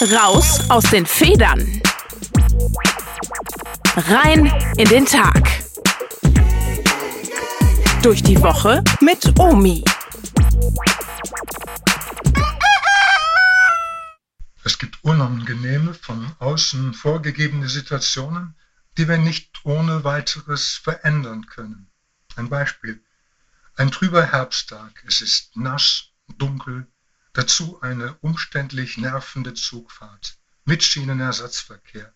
Raus 0.00 0.60
aus 0.70 0.84
den 0.84 1.04
Federn. 1.04 1.82
Rein 3.96 4.46
in 4.76 4.88
den 4.88 5.04
Tag. 5.04 5.42
Durch 8.00 8.22
die 8.22 8.40
Woche 8.40 8.84
mit 9.00 9.36
Omi. 9.40 9.82
Es 14.62 14.78
gibt 14.78 15.02
unangenehme, 15.02 15.94
von 15.94 16.30
außen 16.38 16.94
vorgegebene 16.94 17.68
Situationen, 17.68 18.54
die 18.98 19.08
wir 19.08 19.18
nicht 19.18 19.50
ohne 19.64 20.04
weiteres 20.04 20.74
verändern 20.80 21.46
können. 21.46 21.90
Ein 22.36 22.48
Beispiel. 22.48 23.02
Ein 23.74 23.90
trüber 23.90 24.24
Herbsttag, 24.24 25.02
es 25.08 25.22
ist 25.22 25.56
nass, 25.56 26.10
dunkel, 26.36 26.86
dazu 27.32 27.80
eine 27.80 28.14
umständlich 28.20 28.98
nervende 28.98 29.54
Zugfahrt 29.54 30.38
mit 30.64 30.82
Schienenersatzverkehr. 30.82 32.12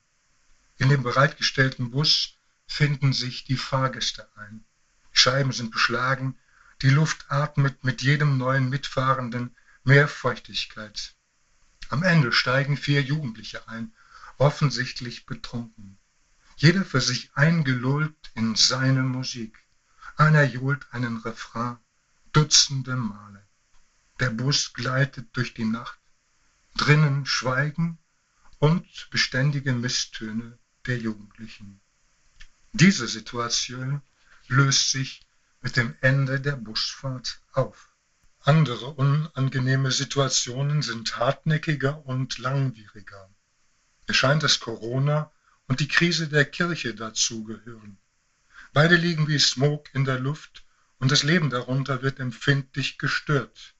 In 0.76 0.88
dem 0.88 1.02
bereitgestellten 1.02 1.90
Bus 1.90 2.34
finden 2.66 3.12
sich 3.12 3.44
die 3.44 3.56
Fahrgäste 3.56 4.28
ein. 4.36 4.64
Die 5.12 5.18
Scheiben 5.18 5.52
sind 5.52 5.70
beschlagen, 5.70 6.38
die 6.82 6.90
Luft 6.90 7.26
atmet 7.30 7.84
mit 7.84 8.02
jedem 8.02 8.38
neuen 8.38 8.68
Mitfahrenden 8.68 9.54
mehr 9.84 10.08
Feuchtigkeit. 10.08 11.14
Am 11.88 12.02
Ende 12.02 12.32
steigen 12.32 12.76
vier 12.76 13.02
Jugendliche 13.02 13.68
ein, 13.68 13.92
offensichtlich 14.38 15.26
betrunken. 15.26 15.98
Jeder 16.56 16.84
für 16.84 17.00
sich 17.00 17.30
eingelullt 17.34 18.16
in 18.34 18.54
seine 18.56 19.02
Musik. 19.02 19.58
Einer 20.16 20.42
johlt 20.42 20.86
einen 20.92 21.18
Refrain 21.18 21.78
dutzende 22.32 22.96
Male. 22.96 23.46
Der 24.22 24.30
Bus 24.30 24.72
gleitet 24.72 25.36
durch 25.36 25.52
die 25.52 25.64
Nacht. 25.64 25.98
Drinnen 26.76 27.26
Schweigen 27.26 27.98
und 28.60 28.86
beständige 29.10 29.72
Misstöne 29.72 30.60
der 30.86 30.96
Jugendlichen. 30.96 31.80
Diese 32.70 33.08
Situation 33.08 34.00
löst 34.46 34.92
sich 34.92 35.26
mit 35.60 35.76
dem 35.76 35.96
Ende 36.02 36.40
der 36.40 36.54
Busfahrt 36.54 37.40
auf. 37.52 37.88
Andere 38.38 38.90
unangenehme 38.90 39.90
Situationen 39.90 40.82
sind 40.82 41.16
hartnäckiger 41.16 42.06
und 42.06 42.38
langwieriger. 42.38 43.28
Es 44.06 44.14
scheint, 44.18 44.44
dass 44.44 44.60
Corona 44.60 45.32
und 45.66 45.80
die 45.80 45.88
Krise 45.88 46.28
der 46.28 46.44
Kirche 46.44 46.94
dazugehören. 46.94 47.98
Beide 48.72 48.94
liegen 48.94 49.26
wie 49.26 49.40
Smog 49.40 49.92
in 49.94 50.04
der 50.04 50.20
Luft 50.20 50.62
und 51.00 51.10
das 51.10 51.24
Leben 51.24 51.50
darunter 51.50 52.02
wird 52.02 52.20
empfindlich 52.20 52.98
gestört. 52.98 53.74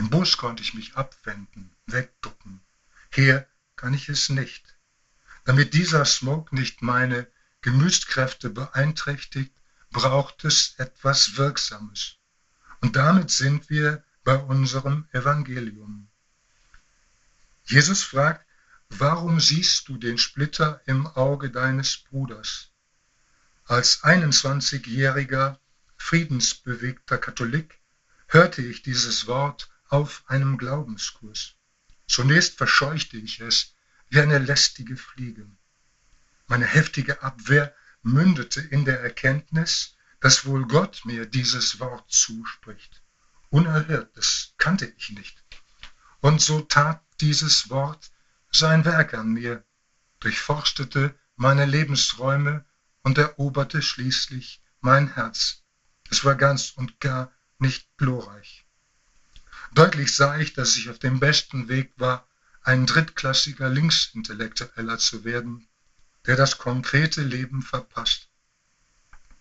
Im 0.00 0.08
Bus 0.08 0.38
konnte 0.38 0.62
ich 0.62 0.72
mich 0.72 0.96
abwenden, 0.96 1.76
wegducken. 1.84 2.62
Hier 3.12 3.46
kann 3.76 3.92
ich 3.92 4.08
es 4.08 4.30
nicht. 4.30 4.74
Damit 5.44 5.74
dieser 5.74 6.06
Smog 6.06 6.54
nicht 6.54 6.80
meine 6.80 7.28
Gemütskräfte 7.60 8.48
beeinträchtigt, 8.48 9.52
braucht 9.90 10.46
es 10.46 10.72
etwas 10.78 11.36
Wirksames. 11.36 12.16
Und 12.80 12.96
damit 12.96 13.30
sind 13.30 13.68
wir 13.68 14.02
bei 14.24 14.36
unserem 14.36 15.06
Evangelium. 15.12 16.08
Jesus 17.64 18.02
fragt, 18.02 18.46
warum 18.88 19.38
siehst 19.38 19.86
du 19.88 19.98
den 19.98 20.16
Splitter 20.16 20.80
im 20.86 21.08
Auge 21.08 21.50
deines 21.50 21.98
Bruders? 21.98 22.70
Als 23.66 24.02
21-jähriger, 24.02 25.58
friedensbewegter 25.98 27.18
Katholik 27.18 27.78
hörte 28.28 28.62
ich 28.62 28.80
dieses 28.80 29.26
Wort 29.26 29.69
auf 29.90 30.24
einem 30.26 30.56
Glaubenskurs. 30.56 31.54
Zunächst 32.06 32.56
verscheuchte 32.56 33.16
ich 33.16 33.40
es 33.40 33.74
wie 34.08 34.20
eine 34.20 34.38
lästige 34.38 34.96
Fliege. 34.96 35.46
Meine 36.46 36.66
heftige 36.66 37.22
Abwehr 37.22 37.74
mündete 38.02 38.60
in 38.60 38.84
der 38.84 39.00
Erkenntnis, 39.00 39.96
dass 40.20 40.46
wohl 40.46 40.66
Gott 40.66 41.02
mir 41.04 41.26
dieses 41.26 41.80
Wort 41.80 42.10
zuspricht. 42.10 43.02
Unerhört, 43.50 44.16
das 44.16 44.54
kannte 44.58 44.92
ich 44.96 45.10
nicht. 45.10 45.42
Und 46.20 46.40
so 46.40 46.60
tat 46.60 47.02
dieses 47.20 47.70
Wort 47.70 48.10
sein 48.50 48.84
Werk 48.84 49.14
an 49.14 49.32
mir, 49.32 49.64
durchforstete 50.20 51.14
meine 51.36 51.64
Lebensräume 51.64 52.64
und 53.02 53.18
eroberte 53.18 53.82
schließlich 53.82 54.62
mein 54.80 55.14
Herz. 55.14 55.62
Es 56.10 56.24
war 56.24 56.34
ganz 56.34 56.70
und 56.70 57.00
gar 57.00 57.32
nicht 57.58 57.88
glorreich. 57.96 58.66
Deutlich 59.72 60.14
sah 60.16 60.38
ich, 60.38 60.52
dass 60.52 60.76
ich 60.76 60.90
auf 60.90 60.98
dem 60.98 61.20
besten 61.20 61.68
Weg 61.68 61.92
war, 61.96 62.26
ein 62.62 62.86
drittklassiger 62.86 63.68
Linksintellektueller 63.68 64.98
zu 64.98 65.24
werden, 65.24 65.66
der 66.26 66.36
das 66.36 66.58
konkrete 66.58 67.22
Leben 67.22 67.62
verpasst. 67.62 68.28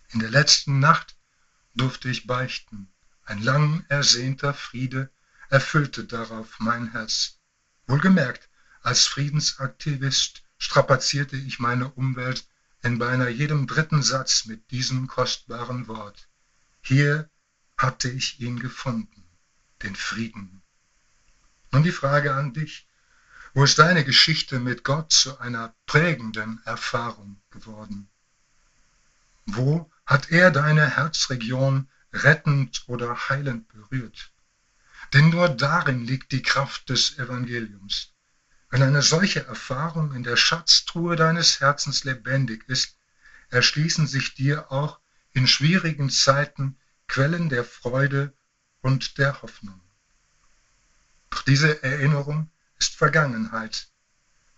In 0.09 0.19
der 0.19 0.29
letzten 0.29 0.79
Nacht 0.79 1.15
durfte 1.75 2.09
ich 2.09 2.27
beichten. 2.27 2.89
Ein 3.23 3.41
lang 3.41 3.85
ersehnter 3.89 4.53
Friede 4.53 5.11
erfüllte 5.49 6.05
darauf 6.05 6.59
mein 6.59 6.91
Herz. 6.91 7.39
Wohlgemerkt, 7.87 8.49
als 8.81 9.07
Friedensaktivist 9.07 10.43
strapazierte 10.57 11.37
ich 11.37 11.59
meine 11.59 11.89
Umwelt 11.89 12.47
in 12.81 12.97
beinahe 12.97 13.29
jedem 13.29 13.67
dritten 13.67 14.03
Satz 14.03 14.45
mit 14.45 14.71
diesem 14.71 15.07
kostbaren 15.07 15.87
Wort. 15.87 16.29
Hier 16.81 17.29
hatte 17.77 18.09
ich 18.09 18.39
ihn 18.39 18.59
gefunden, 18.59 19.28
den 19.83 19.95
Frieden. 19.95 20.61
Nun 21.71 21.83
die 21.83 21.91
Frage 21.91 22.33
an 22.33 22.53
dich, 22.53 22.87
wo 23.53 23.63
ist 23.63 23.79
deine 23.79 24.03
Geschichte 24.03 24.59
mit 24.59 24.83
Gott 24.83 25.11
zu 25.11 25.39
einer 25.39 25.73
prägenden 25.85 26.61
Erfahrung 26.65 27.41
geworden? 27.49 28.07
Wo 29.45 29.91
hat 30.05 30.31
er 30.31 30.51
deine 30.51 30.95
Herzregion 30.95 31.87
rettend 32.13 32.83
oder 32.87 33.29
heilend 33.29 33.67
berührt? 33.69 34.31
Denn 35.13 35.29
nur 35.29 35.49
darin 35.49 36.05
liegt 36.05 36.31
die 36.31 36.43
Kraft 36.43 36.89
des 36.89 37.17
Evangeliums. 37.17 38.13
Wenn 38.69 38.83
eine 38.83 39.01
solche 39.01 39.45
Erfahrung 39.45 40.13
in 40.13 40.23
der 40.23 40.37
Schatztruhe 40.37 41.15
deines 41.15 41.59
Herzens 41.59 42.03
lebendig 42.03 42.67
ist, 42.67 42.97
erschließen 43.49 44.05
sich 44.05 44.35
dir 44.35 44.71
auch 44.71 44.99
in 45.33 45.47
schwierigen 45.47 46.11
Zeiten 46.11 46.77
Quellen 47.07 47.49
der 47.49 47.63
Freude 47.63 48.33
und 48.81 49.17
der 49.17 49.41
Hoffnung. 49.41 49.81
Doch 51.29 51.43
diese 51.43 51.83
Erinnerung 51.83 52.51
ist 52.77 52.95
Vergangenheit. 52.95 53.89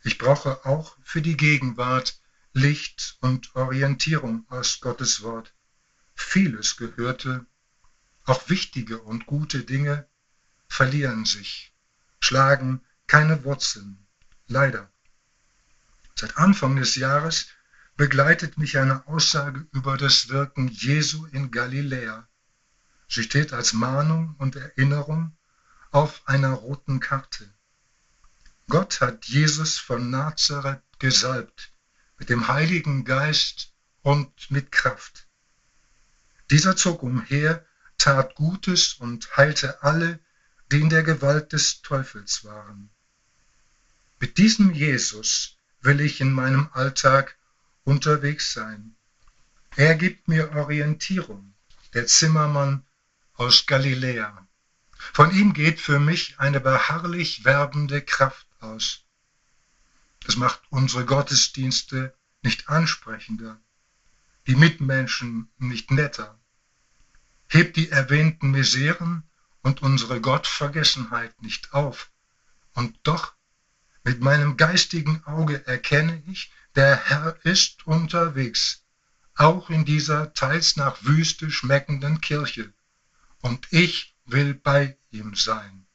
Ich 0.04 0.18
brauche 0.18 0.66
auch 0.66 0.98
für 1.04 1.22
die 1.22 1.38
Gegenwart 1.38 2.20
Licht 2.54 3.18
und 3.22 3.56
Orientierung 3.56 4.46
aus 4.50 4.80
Gottes 4.82 5.22
Wort. 5.22 5.54
Vieles 6.16 6.78
Gehörte, 6.78 7.46
auch 8.26 8.50
wichtige 8.50 9.00
und 9.02 9.26
gute 9.26 9.64
Dinge, 9.64 10.08
verlieren 10.68 11.26
sich, 11.26 11.74
schlagen 12.20 12.82
keine 13.08 13.44
Wurzeln, 13.44 14.06
leider. 14.48 14.92
Seit 16.16 16.38
Anfang 16.38 16.76
des 16.76 16.96
Jahres 16.96 17.48
begleitet 17.98 18.58
mich 18.58 18.78
eine 18.78 19.08
Aussage 19.08 19.68
über 19.72 19.98
das 19.98 20.30
Wirken 20.30 20.68
Jesu 20.68 21.26
in 21.26 21.52
Galiläa. 21.52 22.28
Sie 23.13 23.23
steht 23.23 23.51
als 23.51 23.73
Mahnung 23.73 24.35
und 24.38 24.55
Erinnerung 24.55 25.35
auf 25.91 26.22
einer 26.29 26.53
roten 26.53 27.01
Karte. 27.01 27.53
Gott 28.69 29.01
hat 29.01 29.25
Jesus 29.25 29.77
von 29.77 30.09
Nazareth 30.09 30.81
gesalbt 30.97 31.73
mit 32.19 32.29
dem 32.29 32.47
Heiligen 32.47 33.03
Geist 33.03 33.73
und 34.01 34.49
mit 34.49 34.72
Kraft. 34.72 35.27
Dieser 36.51 36.77
zog 36.77 37.03
umher, 37.03 37.66
tat 37.97 38.35
Gutes 38.35 38.94
und 38.94 39.35
heilte 39.35 39.83
alle, 39.83 40.22
die 40.72 40.79
in 40.79 40.89
der 40.89 41.03
Gewalt 41.03 41.51
des 41.51 41.81
Teufels 41.81 42.46
waren. 42.46 42.91
Mit 44.22 44.37
diesem 44.37 44.73
Jesus 44.73 45.57
will 45.81 45.99
ich 45.99 46.22
in 46.22 46.31
meinem 46.31 46.69
Alltag 46.72 47.37
unterwegs 47.84 48.53
sein. 48.53 48.96
Er 49.75 49.96
gibt 49.96 50.29
mir 50.29 50.53
Orientierung, 50.53 51.53
der 51.93 52.07
Zimmermann 52.07 52.85
aus 53.41 53.66
Galiläa. 53.66 54.47
Von 55.14 55.32
ihm 55.32 55.53
geht 55.53 55.79
für 55.79 55.99
mich 55.99 56.40
eine 56.40 56.59
beharrlich 56.59 57.43
werbende 57.43 58.03
Kraft 58.03 58.46
aus. 58.59 59.03
Das 60.23 60.35
macht 60.35 60.61
unsere 60.70 61.05
Gottesdienste 61.05 62.16
nicht 62.43 62.70
ansprechender, 62.70 63.59
die 64.46 64.53
Mitmenschen 64.53 65.49
nicht 65.58 65.90
netter, 65.90 66.40
hebt 67.47 67.78
die 67.78 67.90
erwähnten 67.90 68.52
Miseren 68.52 69.23
und 69.64 69.82
unsere 69.82 70.22
Gottvergessenheit 70.22 71.41
nicht 71.41 71.73
auf. 71.73 72.11
Und 72.73 72.96
doch, 73.02 73.34
mit 74.03 74.22
meinem 74.22 74.55
geistigen 74.55 75.23
Auge 75.26 75.66
erkenne 75.66 76.22
ich, 76.28 76.53
der 76.76 76.96
Herr 76.96 77.43
ist 77.43 77.88
unterwegs, 77.88 78.84
auch 79.34 79.72
in 79.72 79.84
dieser 79.84 80.32
teils 80.35 80.76
nach 80.76 81.03
Wüste 81.03 81.49
schmeckenden 81.49 82.22
Kirche, 82.22 82.72
und 83.41 83.67
ich 83.72 84.16
will 84.26 84.53
bei 84.53 84.96
ihm 85.11 85.35
sein. 85.35 85.85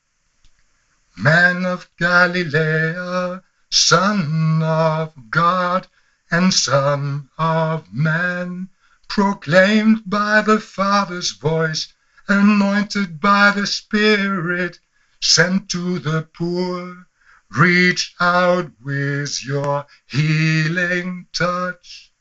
Man 1.17 1.65
of 1.65 1.89
Galilee, 1.97 3.41
Son 3.71 4.63
of 4.63 5.15
God 5.31 5.89
and 6.31 6.53
Son 6.53 7.29
of 7.39 7.91
Man, 7.93 8.69
proclaimed 9.09 10.03
by 10.05 10.43
the 10.43 10.61
Father's 10.61 11.31
voice, 11.31 11.89
anointed 12.29 13.21
by 13.21 13.51
the 13.51 13.67
Spirit, 13.67 14.79
sent 15.23 15.71
to 15.71 15.99
the 15.99 16.23
poor, 16.35 17.07
reach 17.51 18.15
out 18.21 18.71
with 18.81 19.43
your 19.45 19.87
healing 20.07 21.27
touch. 21.33 22.13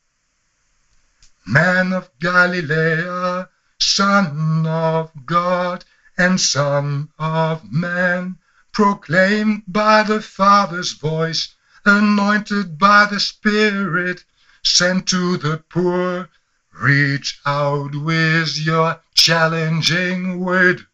Man 1.45 1.91
of 1.93 2.09
Galilee, 2.19 3.45
Son 3.79 4.54
of 4.75 5.25
God 5.25 5.85
and 6.17 6.39
Son 6.41 7.09
of 7.17 7.71
Man, 7.71 8.37
proclaimed 8.73 9.63
by 9.67 10.03
the 10.03 10.21
Father's 10.21 10.91
voice, 10.91 11.55
anointed 11.85 12.77
by 12.77 13.05
the 13.05 13.21
Spirit, 13.21 14.25
sent 14.63 15.07
to 15.07 15.37
the 15.37 15.63
poor, 15.69 16.27
reach 16.73 17.39
out 17.45 17.95
with 17.95 18.57
your 18.57 18.99
challenging 19.13 20.39
word. 20.39 20.85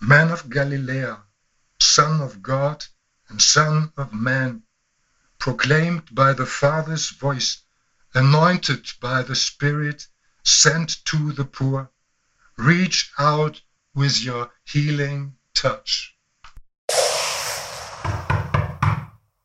Man 0.00 0.30
of 0.30 0.50
Galilee, 0.50 1.16
Son 1.80 2.20
of 2.20 2.42
God 2.42 2.84
and 3.30 3.40
Son 3.40 3.92
of 3.96 4.12
Man, 4.12 4.62
proclaimed 5.38 6.14
by 6.14 6.34
the 6.34 6.46
Father's 6.46 7.08
voice, 7.08 7.62
anointed 8.12 8.92
by 9.00 9.22
the 9.22 9.34
Spirit, 9.34 10.06
sent 10.44 11.02
to 11.06 11.32
the 11.32 11.44
poor, 11.44 11.90
reach 12.56 13.12
out 13.18 13.62
with 13.94 14.24
your 14.24 14.50
healing 14.64 15.36
touch. 15.54 16.16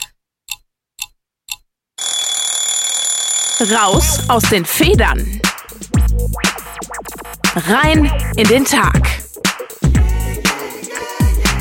Raus 3.72 4.20
aus 4.28 4.44
den 4.50 4.66
Federn. 4.66 5.40
Rein 7.56 8.12
in 8.36 8.48
den 8.48 8.66
Tag. 8.66 9.02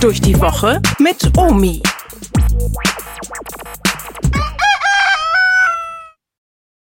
Durch 0.00 0.20
die 0.20 0.38
Woche 0.40 0.80
mit 0.98 1.36
Omi. 1.36 1.80